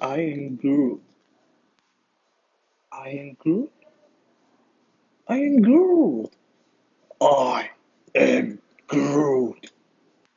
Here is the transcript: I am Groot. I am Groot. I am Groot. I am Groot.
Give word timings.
I 0.00 0.16
am 0.20 0.56
Groot. 0.56 1.02
I 2.92 3.08
am 3.10 3.36
Groot. 3.38 3.72
I 5.28 5.36
am 5.38 5.62
Groot. 5.62 6.30
I 7.20 7.70
am 8.14 8.60
Groot. 8.88 9.23